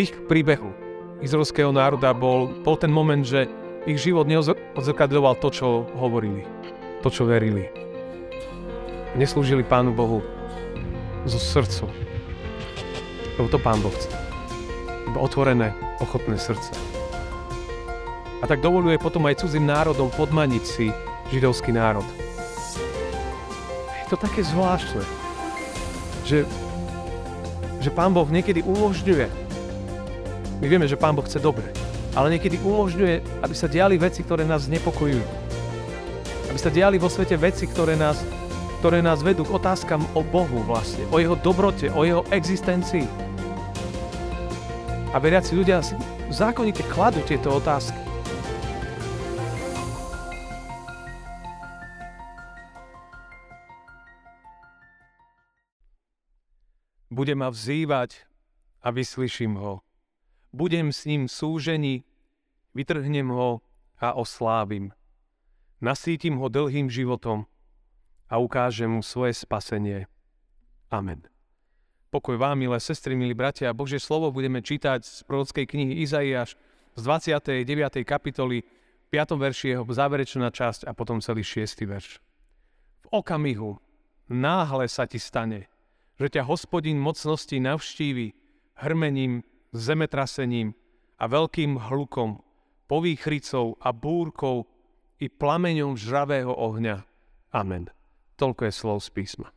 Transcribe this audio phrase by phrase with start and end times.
[0.00, 0.72] ich príbehu
[1.20, 3.44] izraelského národa bol, bol ten moment, že
[3.84, 6.44] ich život neodzrkadľoval to, čo hovorili,
[7.04, 7.68] to, čo verili.
[9.16, 10.24] Neslúžili Pánu Bohu
[11.28, 11.84] zo srdcu.
[13.36, 14.08] Lebo to Pán Boh chce.
[15.12, 16.72] Iba otvorené, ochotné srdce.
[18.40, 20.88] A tak dovoluje potom aj cudzím národom podmaniť si
[21.28, 22.04] židovský národ.
[24.00, 25.04] Je to také zvláštne,
[26.24, 26.48] že,
[27.84, 29.49] že Pán Boh niekedy umožňuje.
[30.60, 31.72] My vieme, že Pán Boh chce dobre,
[32.12, 35.24] ale niekedy umožňuje, aby sa diali veci, ktoré nás znepokojujú.
[36.52, 38.20] Aby sa diali vo svete veci, ktoré nás,
[38.84, 43.08] ktoré nás vedú k otázkam o Bohu vlastne, o Jeho dobrote, o Jeho existencii.
[45.10, 45.96] A veriaci ľudia si
[46.28, 47.96] zákonite kladú tieto otázky.
[57.08, 58.28] Bude ma vzývať
[58.84, 59.80] a vyslyším ho.
[60.50, 62.04] Budem s ním súžení,
[62.74, 63.62] vytrhnem ho
[63.98, 64.90] a oslávim.
[65.80, 67.46] Nasítim ho dlhým životom
[68.28, 70.10] a ukážem mu svoje spasenie.
[70.90, 71.22] Amen.
[72.10, 76.58] Pokoj vám, milé sestry, milí bratia, Božie slovo budeme čítať z prorockej knihy Izaiáš
[76.98, 78.02] z 29.
[78.02, 78.66] kapitoly,
[79.14, 79.38] 5.
[79.38, 81.86] verši jeho záverečná časť a potom celý 6.
[81.86, 82.18] verš.
[83.02, 83.78] V okamihu
[84.26, 85.70] náhle sa ti stane,
[86.18, 88.34] že ťa hospodin mocnosti navštívi
[88.82, 90.74] hrmením, zemetrasením
[91.20, 92.42] a veľkým hlukom,
[92.90, 94.66] povýchricou a búrkou
[95.20, 97.06] i plameňom žravého ohňa.
[97.52, 97.92] Amen.
[98.40, 99.48] Toľko je slov z písma.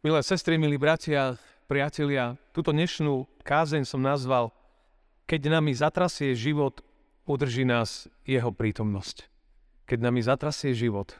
[0.00, 1.36] Milé sestry, milí bratia,
[1.68, 4.52] priatelia, túto dnešnú kázeň som nazval
[5.24, 6.80] Keď nami zatrasie život,
[7.24, 9.28] udrží nás jeho prítomnosť.
[9.88, 11.16] Keď nami zatrasie život,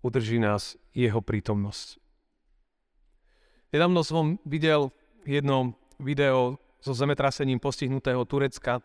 [0.00, 1.99] udrží nás jeho prítomnosť.
[3.70, 4.90] Nedávno som videl
[5.22, 8.82] jedno video so zemetrasením postihnutého Turecka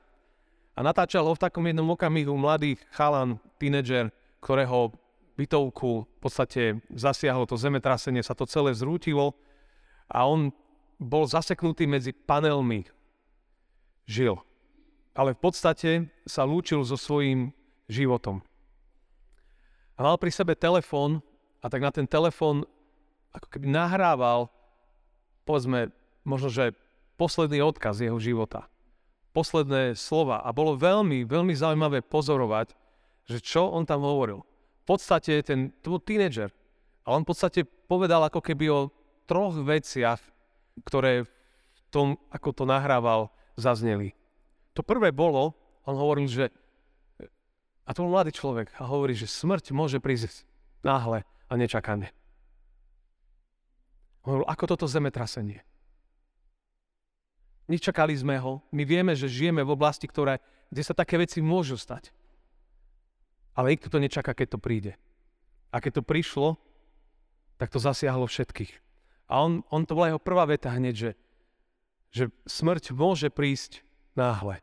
[0.78, 4.14] a natáčal ho v takom jednom okamihu mladý chalan, tínedžer,
[4.46, 4.94] ktorého
[5.42, 6.62] bytovku v podstate
[6.94, 9.34] zasiahlo to zemetrasenie, sa to celé zrútilo
[10.06, 10.54] a on
[11.02, 12.86] bol zaseknutý medzi panelmi.
[14.06, 14.38] Žil.
[15.18, 15.92] Ale v podstate
[16.30, 17.50] sa lúčil so svojím
[17.90, 18.46] životom
[19.96, 21.24] a mal pri sebe telefón
[21.64, 22.68] a tak na ten telefón
[23.32, 24.48] ako keby nahrával,
[25.46, 25.94] povedzme,
[26.26, 26.76] možno, že
[27.16, 28.68] posledný odkaz jeho života.
[29.32, 30.42] Posledné slova.
[30.42, 32.74] A bolo veľmi, veľmi zaujímavé pozorovať,
[33.30, 34.44] že čo on tam hovoril.
[34.84, 36.50] V podstate ten, to bol tínedžer.
[37.06, 38.90] A on v podstate povedal ako keby o
[39.30, 40.22] troch veciach,
[40.86, 41.30] ktoré v
[41.94, 44.12] tom, ako to nahrával, zazneli.
[44.76, 45.56] To prvé bolo,
[45.88, 46.52] on hovoril, že
[47.86, 50.44] a to bol mladý človek a hovorí, že smrť môže prísť
[50.82, 52.10] náhle a nečakane.
[54.26, 55.62] Hovoril, ako toto zemetrasenie.
[57.70, 58.62] Nečakali sme ho.
[58.74, 62.10] My vieme, že žijeme v oblasti, ktoré, kde sa také veci môžu stať.
[63.54, 64.94] Ale nikto to nečaká, keď to príde.
[65.70, 66.58] A keď to prišlo,
[67.62, 68.82] tak to zasiahlo všetkých.
[69.30, 71.12] A on, on to bola jeho prvá veta hneď, že,
[72.14, 73.82] že smrť môže prísť
[74.14, 74.62] náhle.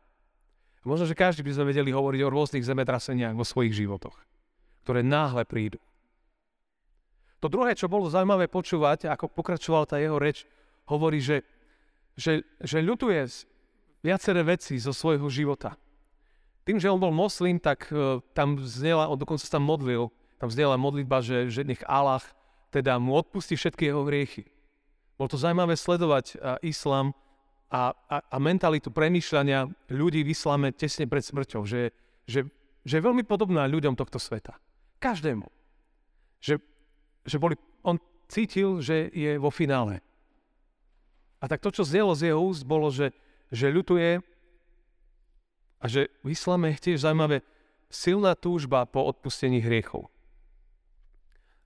[0.83, 4.15] Možno, že každý by sme vedeli hovoriť o rôznych zemetraseniach vo svojich životoch,
[4.83, 5.79] ktoré náhle prídu.
[7.43, 10.47] To druhé, čo bolo zaujímavé počúvať, ako pokračovala tá jeho reč,
[10.87, 11.43] hovorí, že,
[12.15, 13.27] že, že ľutuje
[13.99, 15.75] viaceré veci zo svojho života.
[16.63, 20.07] Tým, že on bol moslim, tak uh, tam znela, on dokonca tam modlil,
[20.39, 22.23] tam znela modlitba, že, že nech Allah
[22.71, 24.47] teda mu odpustí všetky jeho hriechy.
[25.19, 27.11] Bolo to zaujímavé sledovať uh, islám,
[27.73, 31.89] a, a, a mentalitu premýšľania ľudí v islame tesne pred smrťou, že,
[32.29, 32.47] že,
[32.85, 34.55] že je veľmi podobná ľuďom tohto sveta.
[35.01, 35.49] Každému.
[36.37, 36.61] Že,
[37.23, 40.03] že boli, on cítil, že je vo finále.
[41.43, 43.11] A tak to, čo znelo z jeho úst, bolo, že,
[43.51, 44.23] že ľutuje
[45.83, 47.43] a že v islame je tiež zaujímavé
[47.91, 50.07] silná túžba po odpustení hriechov.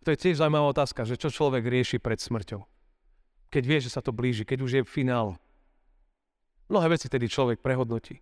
[0.01, 2.65] To je tiež zaujímavá otázka, že čo človek rieši pred smrťou.
[3.53, 5.37] Keď vie, že sa to blíži, keď už je finál.
[6.67, 8.19] Mnohé veci tedy človek prehodnotí.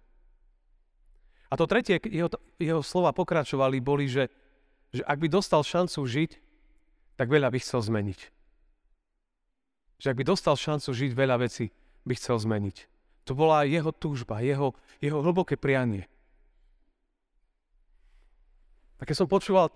[1.50, 2.30] A to tretie, jeho,
[2.60, 4.28] jeho slova pokračovali, boli, že,
[4.92, 6.32] že ak by dostal šancu žiť,
[7.16, 8.20] tak veľa by chcel zmeniť.
[10.00, 11.72] Že ak by dostal šancu žiť, veľa vecí
[12.04, 12.78] by chcel zmeniť.
[13.26, 16.06] To bola jeho túžba, jeho, jeho hlboké prianie.
[19.00, 19.74] A keď som počúval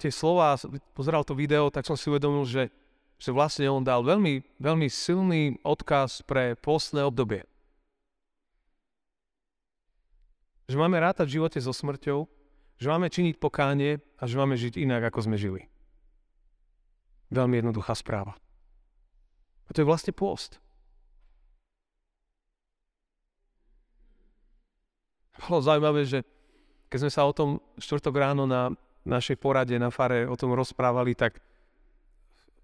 [0.00, 0.60] tie slova a
[0.96, 2.72] pozeral to video, tak som si uvedomil, že,
[3.20, 7.44] že vlastne on dal veľmi, veľmi silný odkaz pre postné obdobie.
[10.70, 12.24] Že máme rátať v živote so smrťou,
[12.80, 15.68] že máme činiť pokánie a že máme žiť inak, ako sme žili.
[17.30, 18.34] Veľmi jednoduchá správa.
[19.66, 20.58] A to je vlastne pôst.
[25.46, 26.26] Bolo zaujímavé, že
[26.90, 28.74] keď sme sa o tom štvrtok ráno na
[29.06, 31.38] našej porade na fare o tom rozprávali, tak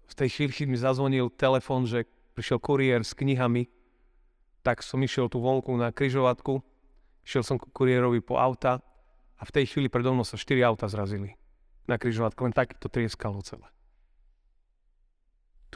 [0.07, 2.05] v tej chvíli mi zazvonil telefon, že
[2.35, 3.65] prišiel kuriér s knihami,
[4.61, 6.59] tak som išiel tu vonku na kryžovatku,
[7.23, 8.83] išiel som ku kuriérovi po auta
[9.39, 11.39] a v tej chvíli predo mnou sa štyri auta zrazili
[11.87, 13.65] na kryžovatku, len takto trieskalo celé.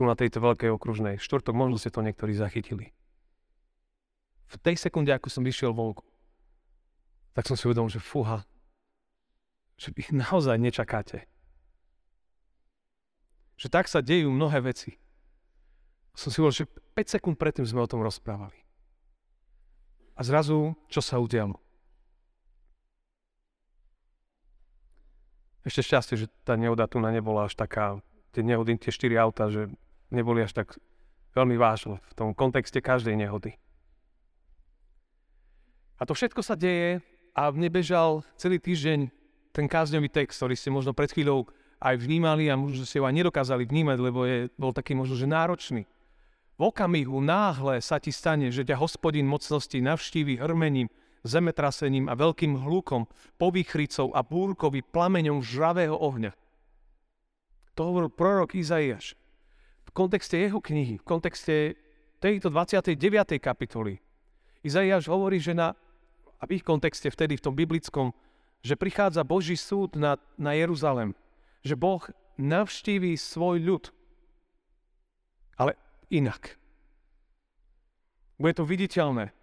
[0.02, 1.22] Tu na tejto veľkej okružnej.
[1.22, 2.90] Štvrtok, možno ste to niektorí zachytili.
[4.50, 6.02] V tej sekunde, ako som vyšiel vonku,
[7.38, 8.42] tak som si uvedomil, že fúha,
[9.78, 11.30] že ich naozaj nečakáte.
[13.62, 14.98] Že tak sa dejú mnohé veci.
[16.18, 18.58] Som si hovoril, že 5 sekúnd predtým sme o tom rozprávali.
[20.18, 21.62] A zrazu, čo sa udialo?
[25.62, 28.02] Ešte šťastie, že tá nehoda tu na nebola až taká,
[28.34, 29.70] tie nehody, tie štyri auta, že
[30.12, 30.76] neboli až tak
[31.36, 33.56] veľmi vážne v tom kontexte každej nehody.
[36.02, 37.00] A to všetko sa deje
[37.38, 39.08] a mne bežal celý týždeň
[39.52, 41.48] ten kázňový text, ktorý ste možno pred chvíľou
[41.82, 45.30] aj vnímali a možno ste ho aj nedokázali vnímať, lebo je, bol taký možno, že
[45.30, 45.84] náročný.
[46.58, 50.94] V okamihu náhle sa ti stane, že ťa hospodin mocnosti navštívi hrmením,
[51.26, 56.34] zemetrasením a veľkým hlukom, povýchricou a búrkovi plameňom žravého ohňa.
[57.78, 59.18] To hovoril prorok Izaiáš.
[59.92, 61.76] V kontexte jeho knihy, v kontexte
[62.24, 62.96] tejto 29.
[63.44, 64.00] kapitoly.
[64.64, 65.76] Izaiáš hovorí, že na,
[66.40, 68.16] a v ich kontexte vtedy, v tom biblickom,
[68.64, 71.12] že prichádza Boží súd na, na Jeruzalem.
[71.68, 72.04] Že Boh
[72.40, 73.84] navštíví svoj ľud.
[75.60, 75.76] Ale
[76.08, 76.56] inak.
[78.40, 79.36] Bude to viditeľné.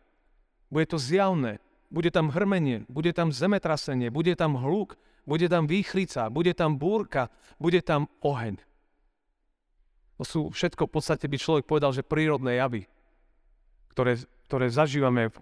[0.72, 1.60] Bude to zjavné.
[1.92, 7.32] Bude tam hrmenie, bude tam zemetrasenie, bude tam hluk, bude tam výchrica, bude tam búrka,
[7.56, 8.60] bude tam oheň.
[10.18, 12.90] To sú všetko v podstate by človek povedal, že prírodné javy,
[13.94, 14.18] ktoré,
[14.50, 15.36] ktoré zažívame v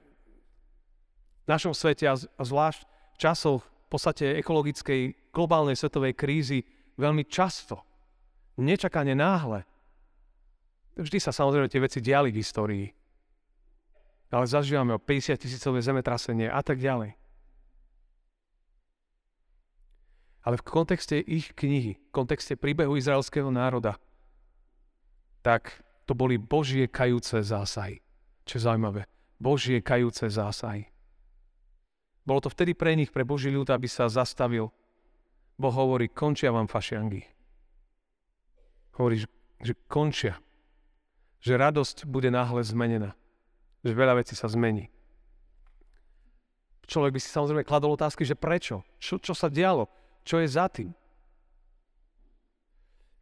[1.48, 6.60] našom svete a zvlášť v časoch v podstate ekologickej globálnej svetovej krízy
[7.00, 7.80] veľmi často,
[8.60, 9.64] nečakane náhle.
[10.96, 12.86] Vždy sa samozrejme tie veci diali v histórii
[14.30, 17.14] ale zažívame o 50 tisícové zemetrasenie a tak ďalej.
[20.46, 23.98] Ale v kontexte ich knihy, v kontexte príbehu izraelského národa,
[25.46, 25.78] tak
[26.10, 28.02] to boli Božie kajúce zásahy.
[28.42, 29.06] Čo je zaujímavé.
[29.38, 30.90] Božie kajúce zásahy.
[32.26, 34.74] Bolo to vtedy pre nich, pre Boží ľud, aby sa zastavil.
[35.54, 37.22] Boh hovorí, končia vám fašiangy.
[38.98, 39.22] Hovorí,
[39.62, 40.42] že končia.
[41.38, 43.14] Že radosť bude náhle zmenená
[43.86, 44.90] že veľa vecí sa zmení.
[46.90, 48.82] Človek by si samozrejme kladol otázky, že prečo?
[48.98, 49.86] Čo, čo sa dialo?
[50.26, 50.90] Čo je za tým?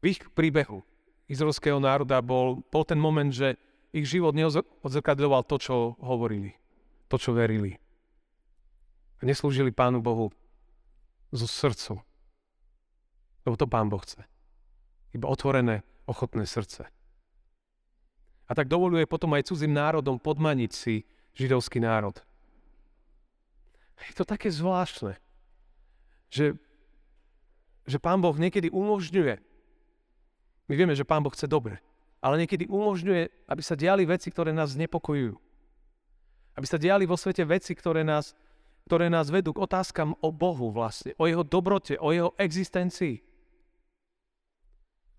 [0.01, 0.85] V ich príbehu
[1.29, 3.57] izraelského národa bol, bol ten moment, že
[3.95, 6.59] ich život neodzrkadľoval to, čo hovorili,
[7.07, 7.79] to, čo verili.
[9.23, 10.35] A neslúžili Pánu Bohu
[11.31, 12.03] zo srdcu.
[13.47, 14.27] Lebo to Pán Boh chce.
[15.15, 16.91] Iba otvorené, ochotné srdce.
[18.45, 21.07] A tak dovoluje potom aj cudzím národom podmaniť si
[21.39, 22.19] židovský národ.
[24.05, 25.17] Je to také zvláštne,
[26.29, 26.59] že,
[27.89, 29.54] že Pán Boh niekedy umožňuje,
[30.65, 31.81] my vieme, že Pán Boh chce dobre,
[32.25, 35.37] ale niekedy umožňuje, aby sa diali veci, ktoré nás znepokojujú.
[36.57, 38.33] Aby sa diali vo svete veci, ktoré nás,
[38.89, 43.21] ktoré nás vedú k otázkam o Bohu vlastne, o jeho dobrote, o jeho existencii.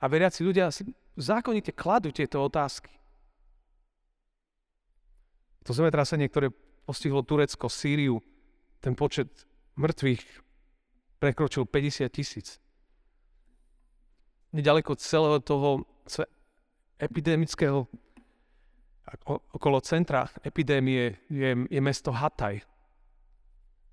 [0.01, 2.91] A veriaci ľudia si zákonite kladú tieto otázky.
[5.65, 6.53] To zemetrasenie, ktoré
[6.85, 8.21] postihlo Turecko, Sýriu,
[8.81, 9.49] ten počet
[9.81, 10.23] mŕtvych
[11.17, 12.61] prekročil 50 tisíc.
[14.55, 15.83] Nedaleko celého toho
[16.95, 17.83] epidemického
[19.51, 22.63] okolo centra epidémie je, je mesto Hataj.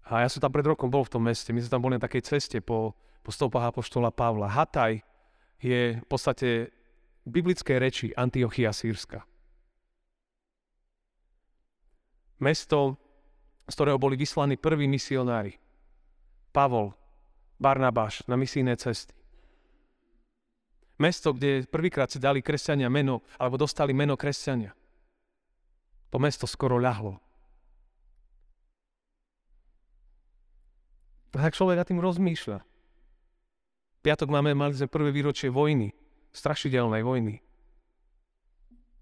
[0.06, 1.50] A ja som tam pred rokom bol v tom meste.
[1.50, 2.94] My sme tam boli na takej ceste po,
[3.26, 4.50] po stopách apoštola Pavla.
[4.50, 5.02] Hataj
[5.58, 6.70] je v podstate
[7.26, 9.26] biblické reči Antiochia Sýrska.
[12.42, 12.98] mesto,
[13.70, 15.54] z ktorého boli vyslaní prví misionári.
[16.50, 16.90] Pavol,
[17.62, 19.14] Barnabáš na misijné cesty.
[21.02, 24.70] Mesto, kde prvýkrát si dali kresťania meno, alebo dostali meno kresťania.
[26.14, 27.18] To mesto skoro ľahlo.
[31.34, 32.62] A tak človek na tým rozmýšľa.
[34.06, 35.90] Piatok máme, mali sme prvé výročie vojny,
[36.30, 37.42] strašidelnej vojny.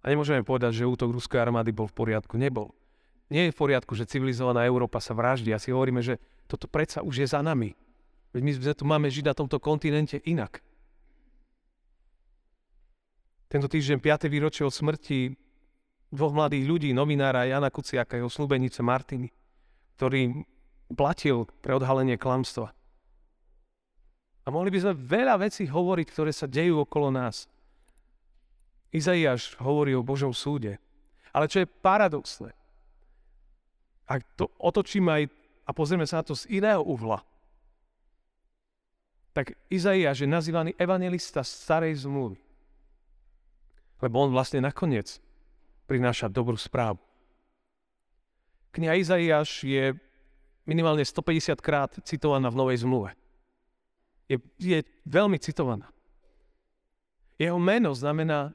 [0.01, 2.41] A nemôžeme povedať, že útok ruskej armády bol v poriadku.
[2.41, 2.73] Nebol
[3.31, 5.55] nie je v poriadku, že civilizovaná Európa sa vraždí.
[5.55, 6.19] A si hovoríme, že
[6.51, 7.79] toto predsa už je za nami.
[8.35, 10.59] Veď my tu máme žiť na tomto kontinente inak.
[13.51, 14.31] Tento týždeň 5.
[14.31, 15.35] výročie od smrti
[16.15, 19.27] dvoch mladých ľudí, novinára Jana Kuciaka a jeho slúbenice Martiny,
[19.99, 20.47] ktorý
[20.95, 22.71] platil pre odhalenie klamstva.
[24.47, 27.51] A mohli by sme veľa vecí hovoriť, ktoré sa dejú okolo nás.
[28.95, 30.79] Izaiáš hovorí o Božom súde.
[31.35, 32.55] Ale čo je paradoxné,
[34.07, 35.23] ak to otočíme aj
[35.67, 37.19] a pozrieme sa na to z iného uhla,
[39.35, 42.50] tak Izaiáš je nazývaný evangelista starej zmluvy.
[44.01, 45.21] Lebo on vlastne nakoniec
[45.85, 47.01] prináša dobrú správu.
[48.71, 49.93] Kniha Izaiáš je
[50.65, 53.11] minimálne 150 krát citovaná v Novej zmluve.
[54.31, 55.91] Je, je veľmi citovaná.
[57.35, 58.55] Jeho meno znamená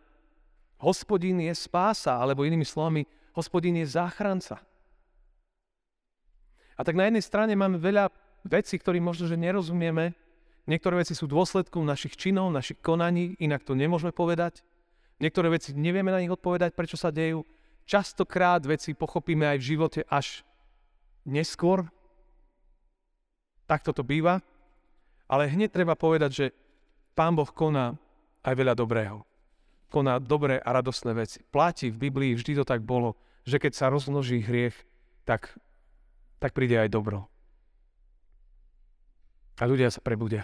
[0.79, 3.03] hospodín je spása, alebo inými slovami,
[3.35, 4.61] hospodín je záchranca.
[6.75, 8.11] A tak na jednej strane máme veľa
[8.47, 10.15] vecí, ktorým možno, že nerozumieme.
[10.69, 14.63] Niektoré veci sú dôsledkom našich činov, našich konaní, inak to nemôžeme povedať.
[15.15, 17.47] Niektoré veci nevieme na nich odpovedať, prečo sa dejú.
[17.87, 20.43] Častokrát veci pochopíme aj v živote až
[21.23, 21.87] neskôr.
[23.69, 24.43] Tak toto býva.
[25.25, 26.45] Ale hneď treba povedať, že
[27.15, 27.95] Pán Boh koná
[28.43, 29.23] aj veľa dobrého.
[29.89, 31.39] Koná dobré a radostné veci.
[31.47, 33.15] Platí v Biblii, vždy to tak bolo,
[33.47, 34.75] že keď sa rozmnoží hriech,
[35.23, 35.55] tak,
[36.43, 37.31] tak príde aj dobro.
[39.55, 40.43] A ľudia sa prebudia.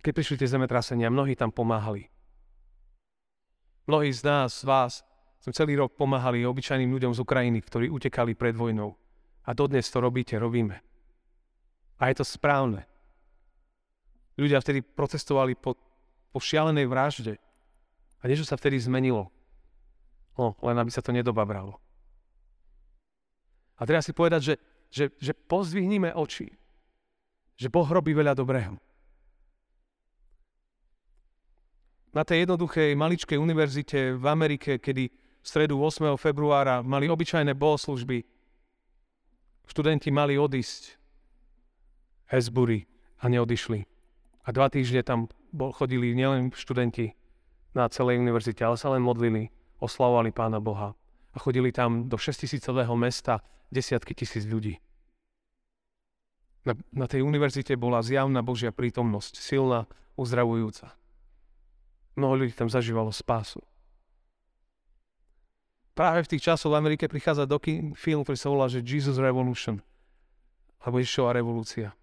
[0.00, 2.08] Keď prišli tie zemetrasenia, mnohí tam pomáhali.
[3.84, 4.92] Mnohí z nás, z vás,
[5.40, 8.96] sme celý rok pomáhali obyčajným ľuďom z Ukrajiny, ktorí utekali pred vojnou.
[9.44, 10.80] A dodnes to robíte, robíme.
[12.00, 12.84] A je to správne.
[14.40, 15.76] Ľudia vtedy protestovali po,
[16.32, 17.34] po šialenej vražde.
[18.20, 19.28] A niečo sa vtedy zmenilo.
[20.36, 21.76] No, len aby sa to nedobabralo.
[23.80, 24.54] A treba si povedať, že,
[24.92, 26.52] že, že pozdvihnime oči.
[27.56, 28.76] Že Boh robí veľa dobrého.
[32.10, 35.04] Na tej jednoduchej maličkej univerzite v Amerike, kedy
[35.40, 36.18] v stredu 8.
[36.18, 38.26] februára mali obyčajné bohoslužby.
[39.70, 40.98] Študenti mali odísť
[42.34, 42.90] Hesbury
[43.22, 43.86] a neodišli.
[44.46, 47.14] A dva týždne tam bol, chodili nielen študenti
[47.74, 50.98] na celej univerzite, ale sa len modlili, oslavovali Pána Boha.
[51.30, 52.66] A chodili tam do 6000
[52.98, 54.82] mesta desiatky tisíc ľudí.
[56.66, 59.86] Na, na tej univerzite bola zjavná Božia prítomnosť, silná,
[60.18, 60.99] uzdravujúca.
[62.20, 63.64] Mnoho ľudí tam zažívalo spásu.
[65.96, 67.56] Práve v tých časoch v Amerike prichádza do
[67.96, 69.80] film, ktorý sa volá, že Jesus Revolution,
[70.84, 71.96] alebo Ježišova revolúcia.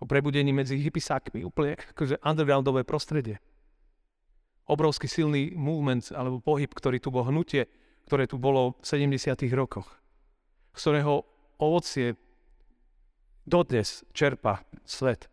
[0.00, 3.44] O prebudení medzi hippisákmi, úplne akože undergroundové prostredie.
[4.64, 7.68] Obrovský silný movement, alebo pohyb, ktorý tu bol hnutie,
[8.08, 9.36] ktoré tu bolo v 70.
[9.52, 10.00] rokoch,
[10.72, 11.28] z ktorého
[11.60, 12.16] ovocie
[13.44, 15.28] dodnes čerpa svet.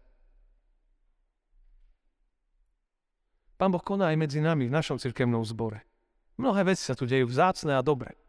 [3.56, 5.88] Pán Boh koná aj medzi nami v našom cirkevnom zbore.
[6.36, 8.20] Mnohé veci sa tu dejú vzácne a dobre.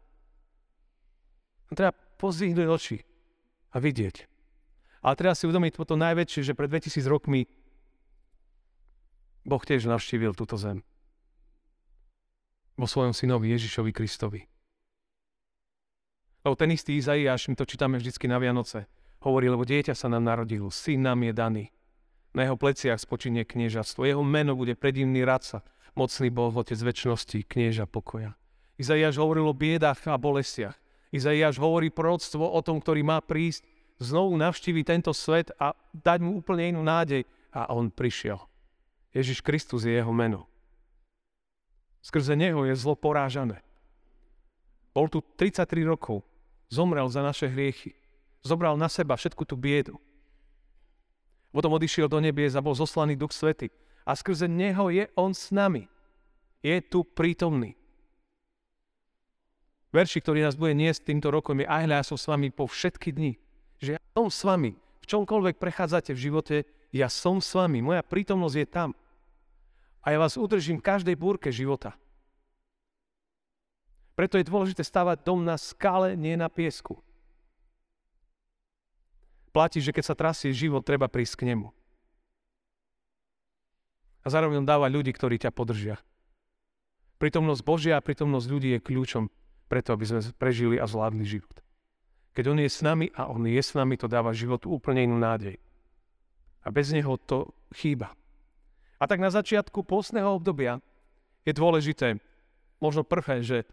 [1.75, 2.97] Treba pozvihnúť oči
[3.75, 4.23] a vidieť.
[5.03, 7.43] Ale treba si uvedomiť toto najväčšie, že pred 2000 rokmi
[9.47, 10.83] Boh tiež navštívil túto zem.
[12.79, 14.41] Vo svojom synovi Ježišovi Kristovi.
[16.43, 18.87] Lebo ten istý Izaiáš, my to čítame vždycky na Vianoce,
[19.23, 21.65] hovorí, lebo dieťa sa nám narodilo, syn nám je daný.
[22.35, 24.03] Na jeho pleciach spočinie kniežatstvo.
[24.03, 25.63] Jeho meno bude predivný radca,
[25.95, 28.35] mocný Boh, Otec väčšnosti, knieža pokoja.
[28.77, 30.77] Izaiáš hovoril o biedách a bolestiach.
[31.09, 33.65] Izaiáš hovorí proroctvo o tom, ktorý má prísť,
[33.97, 37.25] znovu navštíviť tento svet a dať mu úplne inú nádej.
[37.55, 38.37] A on prišiel.
[39.15, 40.45] Ježiš Kristus je jeho meno.
[42.05, 43.65] Skrze neho je zlo porážané.
[44.93, 46.21] Bol tu 33 rokov.
[46.69, 47.97] Zomrel za naše hriechy.
[48.45, 49.97] Zobral na seba všetku tú biedu.
[51.57, 53.73] Potom odišiel do nebies a bol zoslaný Duch Svety.
[54.05, 55.89] A skrze Neho je On s nami.
[56.61, 57.73] Je tu prítomný.
[59.89, 63.09] Verši, ktorý nás bude niesť týmto rokom je aj ja som s vami po všetky
[63.09, 63.41] dni.
[63.81, 64.77] Že ja som s vami.
[65.01, 66.55] V čomkoľvek prechádzate v živote,
[66.93, 67.81] ja som s vami.
[67.81, 68.89] Moja prítomnosť je tam.
[70.05, 71.97] A ja vás udržím v každej búrke života.
[74.13, 77.01] Preto je dôležité stavať dom na skále, nie na piesku
[79.57, 81.73] platí, že keď sa trasie život, treba prísť k nemu.
[84.21, 85.97] A zároveň on dáva ľudí, ktorí ťa podržia.
[87.17, 89.33] Prítomnosť Božia a prítomnosť ľudí je kľúčom
[89.65, 91.57] preto, aby sme prežili a zvládli život.
[92.37, 95.17] Keď on je s nami a on je s nami, to dáva životu úplne inú
[95.17, 95.57] nádej.
[96.61, 98.13] A bez neho to chýba.
[99.01, 100.77] A tak na začiatku postného obdobia
[101.49, 102.21] je dôležité,
[102.77, 103.65] možno prvé, že,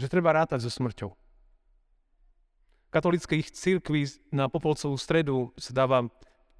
[0.00, 1.27] že treba rátať so smrťou
[2.88, 6.08] katolíckých církví na Popolcovú stredu sa dáva,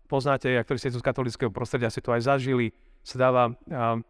[0.08, 4.00] poznáte, ktorí ste z katolického prostredia, si to aj zažili, sa dáva a,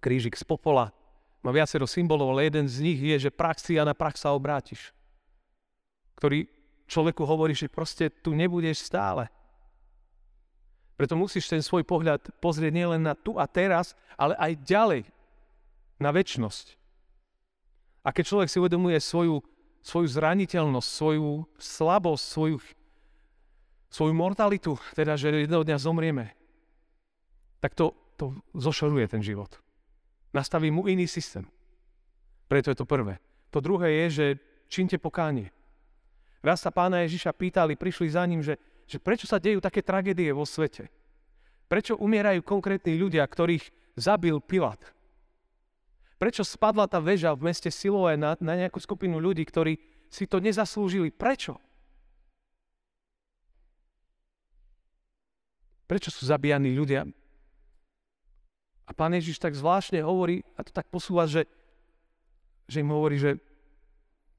[0.00, 0.96] Krížik z popola
[1.40, 4.32] má viacero symbolov, ale jeden z nich je, že prach si a na prach sa
[4.32, 4.92] obrátiš.
[6.16, 6.48] Ktorý
[6.84, 9.28] človeku hovorí, že proste tu nebudeš stále.
[11.00, 15.02] Preto musíš ten svoj pohľad pozrieť nielen na tu a teraz, ale aj ďalej,
[15.96, 16.76] na väčnosť.
[18.04, 19.40] A keď človek si uvedomuje svoju,
[19.80, 22.56] svoju zraniteľnosť, svoju slabosť, svoju,
[23.88, 26.36] svoju mortalitu, teda, že jedného dňa zomrieme,
[27.60, 29.56] tak to, to zošoruje ten život.
[30.30, 31.48] Nastaví mu iný systém.
[32.46, 33.18] Preto je to prvé.
[33.50, 34.26] To druhé je, že
[34.70, 35.50] činte pokánie.
[36.40, 38.56] Raz sa pána Ježiša pýtali, prišli za ním, že
[38.90, 40.90] že prečo sa dejú také tragédie vo svete.
[41.70, 44.82] Prečo umierajú konkrétni ľudia, ktorých zabil Pilat.
[46.20, 49.80] Prečo spadla tá väža v meste Siloé na, na nejakú skupinu ľudí, ktorí
[50.12, 51.08] si to nezaslúžili.
[51.08, 51.56] Prečo?
[55.88, 57.08] Prečo sú zabíjani ľudia?
[58.84, 61.48] A pán Ježiš tak zvláštne hovorí, a to tak posúva, že,
[62.68, 63.40] že im hovorí, že,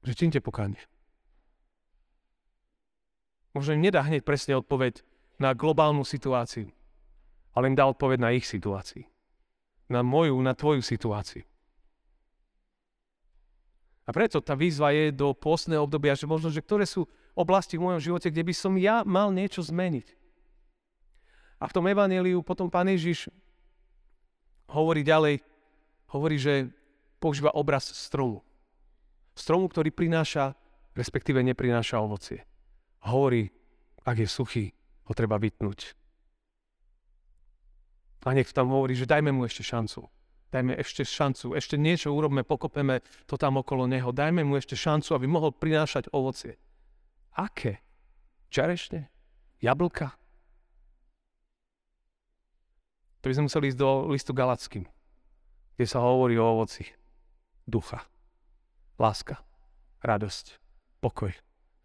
[0.06, 0.78] že činte pokánie.
[3.58, 5.02] Možno im nedá hneď presne odpoveď
[5.42, 6.70] na globálnu situáciu,
[7.58, 9.02] ale im dá odpoveď na ich situácii.
[9.90, 11.42] Na moju, na tvoju situáciu.
[14.02, 17.06] A preto tá výzva je do pôstneho obdobia, že možno, že ktoré sú
[17.38, 20.06] oblasti v mojom živote, kde by som ja mal niečo zmeniť.
[21.62, 23.30] A v tom evaneliu potom pán Ježiš
[24.66, 25.38] hovorí ďalej,
[26.10, 26.74] hovorí, že
[27.22, 28.42] používa obraz stromu.
[29.38, 30.58] Stromu, ktorý prináša,
[30.98, 32.42] respektíve neprináša ovocie
[33.02, 33.50] hovorí,
[34.06, 34.64] ak je suchý,
[35.06, 35.98] ho treba vytnúť.
[38.22, 40.06] A nech tam hovorí, že dajme mu ešte šancu.
[40.52, 44.12] Dajme ešte šancu, ešte niečo urobme, pokopeme to tam okolo neho.
[44.12, 46.60] Dajme mu ešte šancu, aby mohol prinášať ovocie.
[47.32, 47.80] Aké?
[48.52, 49.08] Čerešne?
[49.64, 50.12] Jablka?
[53.24, 54.84] To by sme museli ísť do listu Galackým,
[55.78, 56.84] kde sa hovorí o ovoci
[57.64, 58.02] ducha,
[58.98, 59.40] láska,
[60.02, 60.58] radosť,
[60.98, 61.30] pokoj,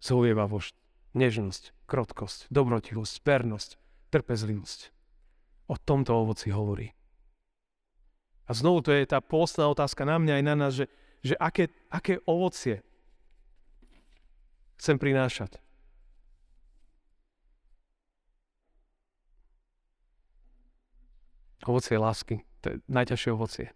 [0.01, 0.73] zhovievavosť,
[1.13, 3.69] nežnosť, krotkosť, dobrotivosť, vernosť,
[4.09, 4.79] trpezlivosť.
[5.69, 6.96] O tomto ovoci hovorí.
[8.47, 10.87] A znovu to je tá pôstna otázka na mňa aj na nás, že,
[11.19, 12.79] že aké, aké ovocie
[14.79, 15.59] chcem prinášať.
[21.67, 23.67] Ovocie lásky, to je najťažšie ovocie.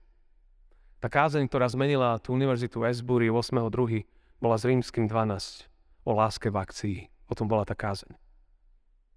[1.04, 4.08] Tá kázeň, ktorá zmenila tú univerzitu Esbury 8.2.
[4.40, 5.68] bola s rímským 12
[6.08, 6.98] o láske v akcii.
[7.28, 8.16] O tom bola tá kázeň.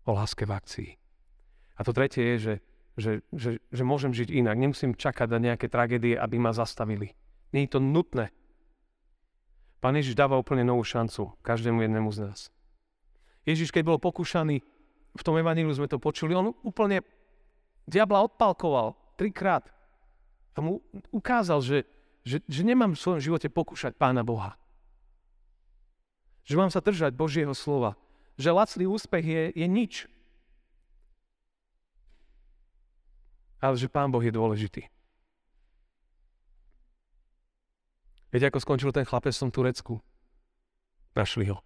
[0.08, 0.90] O láske v akcii.
[1.76, 2.54] A to tretie je, že,
[2.94, 4.57] že, že, že môžem žiť inak.
[4.59, 7.14] Nemusím čakať na nejaké tragédie, aby ma zastavili.
[7.50, 8.30] Nie je to nutné.
[9.83, 12.40] Pán Ježiš dáva úplne novú šancu každému jednému z nás.
[13.44, 14.64] Ježiš, keď bol pokúšaný,
[15.14, 17.04] v tom evaníliu sme to počuli, on úplne
[17.85, 19.68] diabla odpalkoval trikrát.
[20.57, 20.80] A mu
[21.12, 21.78] ukázal, že,
[22.24, 24.57] že, že nemám v svojom živote pokúšať Pána Boha.
[26.48, 27.98] Že mám sa držať Božieho slova
[28.38, 29.92] že lacný úspech je, je nič.
[33.64, 34.85] Ale že Pán Boh je dôležitý.
[38.29, 40.05] Viete, ako skončil ten chlapec v tom Turecku?
[41.16, 41.64] Našli ho.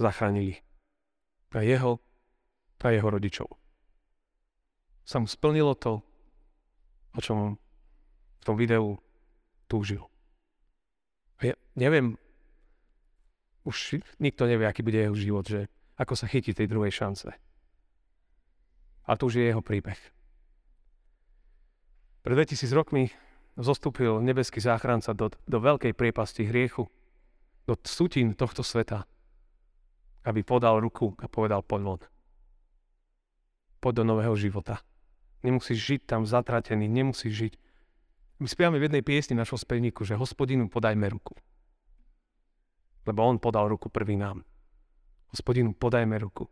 [0.00, 0.64] Zachránili.
[1.52, 2.00] A jeho,
[2.80, 3.52] a jeho rodičov.
[5.04, 6.00] Sa mu splnilo to,
[7.12, 7.60] o čom
[8.40, 8.96] v tom videu
[9.68, 10.08] túžil.
[11.44, 12.16] Ja neviem,
[13.68, 15.68] už nikto nevie, aký bude jeho život, že
[16.00, 17.28] ako sa chytí tej druhej šance.
[19.04, 19.98] A tu už je jeho príbeh.
[22.20, 23.08] Pred 2000 rokmi
[23.56, 26.88] zostúpil nebeský záchranca do, do veľkej priepasti hriechu,
[27.64, 29.08] do sutín tohto sveta,
[30.28, 32.02] aby podal ruku a povedal poď von.
[33.80, 34.84] Poď do nového života.
[35.40, 37.52] Nemusíš žiť tam zatratený, nemusíš žiť.
[38.40, 41.32] My spievame v jednej piesni našho spevníku, že hospodinu podajme ruku
[43.06, 44.44] lebo on podal ruku prvý nám.
[45.34, 46.50] Hospodinu, podajme ruku.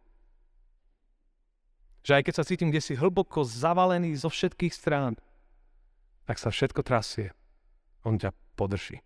[2.07, 5.19] Že aj keď sa cítim kde si hlboko zavalený zo všetkých strán,
[6.29, 7.33] tak sa všetko trasie.
[8.05, 9.01] On ťa podrží.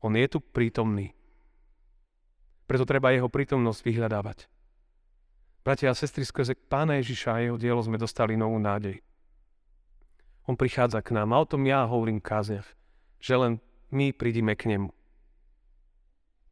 [0.00, 1.12] On je tu prítomný.
[2.64, 4.48] Preto treba jeho prítomnosť vyhľadávať.
[5.60, 9.04] Bratia a sestry, skrze Pána Ježiša a jeho dielo sme dostali novú nádej.
[10.48, 12.64] On prichádza k nám a o tom ja hovorím v
[13.20, 13.52] že len
[13.92, 14.88] my prídime k nemu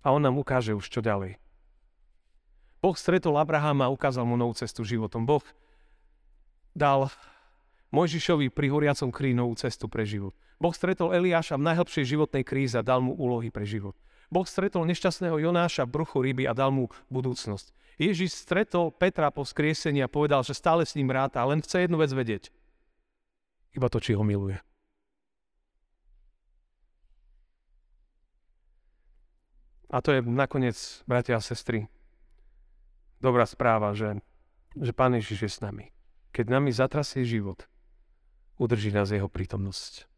[0.06, 1.34] a on nám ukáže už čo ďalej.
[2.78, 5.26] Boh stretol Abrahama a ukázal mu novú cestu životom.
[5.26, 5.42] Boh
[6.70, 7.10] dal
[7.94, 10.34] Mojžišovi pri horiacom krí novú cestu pre život.
[10.58, 13.94] Boh stretol Eliáša v najhlbšej životnej kríze a dal mu úlohy pre život.
[14.26, 17.70] Boh stretol nešťastného Jonáša v bruchu ryby a dal mu budúcnosť.
[17.96, 21.86] Ježiš stretol Petra po skriesení a povedal, že stále s ním ráta a len chce
[21.86, 22.50] jednu vec vedieť.
[23.76, 24.58] Iba to, či ho miluje.
[29.86, 30.74] A to je nakoniec,
[31.06, 31.86] bratia a sestry,
[33.22, 34.18] dobrá správa, že,
[34.74, 35.94] že Pán Ježiš je s nami.
[36.34, 37.70] Keď nami zatrasie život,
[38.56, 40.08] udrží nás jeho prítomnosť.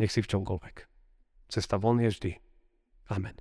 [0.00, 0.76] Nech si v čomkoľvek.
[1.50, 2.32] Cesta von je vždy.
[3.10, 3.36] Amen.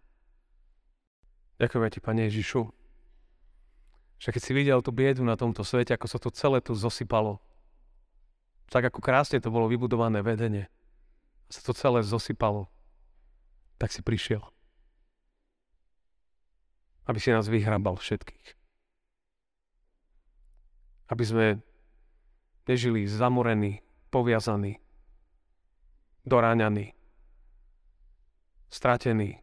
[1.60, 2.72] Ďakujem ti, Pane Ježišu,
[4.20, 7.40] že keď si videl tú biedu na tomto svete, ako sa to celé tu zosypalo,
[8.72, 10.72] tak ako krásne to bolo vybudované vedenie,
[11.52, 12.72] sa to celé zosypalo,
[13.76, 14.44] tak si prišiel
[17.10, 18.48] aby si nás vyhrabal všetkých.
[21.10, 21.46] Aby sme
[22.70, 24.78] nežili zamorení, poviazaní,
[26.26, 26.94] doráňaní,
[28.70, 29.42] stratení,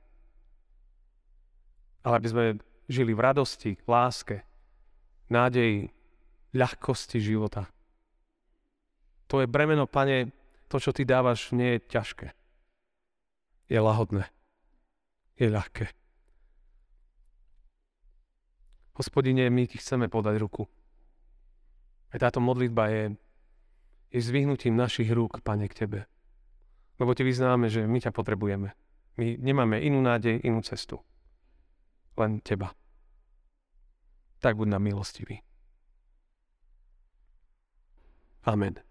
[2.07, 2.45] ale aby sme
[2.87, 4.47] žili v radosti, láske,
[5.27, 5.91] nádeji,
[6.55, 7.67] ľahkosti života.
[9.27, 10.31] To je bremeno, pane,
[10.71, 12.27] to, čo ty dávaš, nie je ťažké.
[13.67, 14.31] Je lahodné.
[15.35, 15.91] Je ľahké.
[18.95, 20.65] Hospodine, my ti chceme podať ruku.
[22.15, 23.03] Aj táto modlitba je,
[24.11, 26.01] je zvyhnutím našich rúk, Pane, k Tebe.
[26.97, 28.73] Lebo Ti vyznáme, že my ťa potrebujeme.
[29.17, 31.01] My nemáme inú nádej, inú cestu.
[32.17, 32.73] Len Teba.
[34.39, 35.41] Tak buď nám milostivý.
[38.47, 38.86] Amen.